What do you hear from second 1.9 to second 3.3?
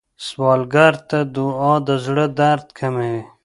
زړه درد کموي